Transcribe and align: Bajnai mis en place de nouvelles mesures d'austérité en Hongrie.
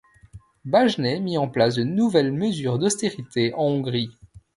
Bajnai 0.65 1.19
mis 1.19 1.37
en 1.37 1.47
place 1.47 1.75
de 1.75 1.83
nouvelles 1.83 2.31
mesures 2.31 2.79
d'austérité 2.79 3.53
en 3.53 3.65
Hongrie. 3.65 4.09